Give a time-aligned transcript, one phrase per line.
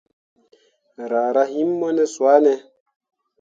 [1.11, 2.53] Raa rah him mo ne swane?